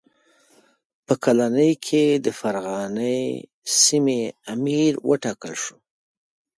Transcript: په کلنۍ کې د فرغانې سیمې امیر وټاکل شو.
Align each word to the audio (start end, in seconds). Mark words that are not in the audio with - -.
په 1.05 1.13
کلنۍ 1.23 1.71
کې 1.85 2.03
د 2.25 2.27
فرغانې 2.39 3.19
سیمې 3.83 4.21
امیر 4.53 4.93
وټاکل 5.09 5.53
شو. 5.63 5.75